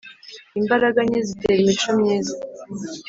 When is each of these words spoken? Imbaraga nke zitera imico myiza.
Imbaraga 0.59 0.99
nke 1.07 1.19
zitera 1.27 1.59
imico 1.61 1.89
myiza. 1.99 2.35